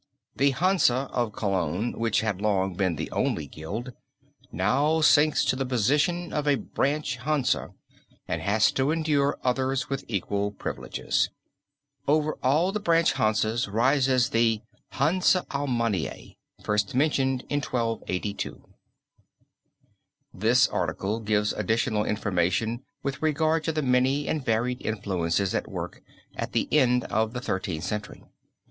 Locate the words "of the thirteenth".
27.03-27.83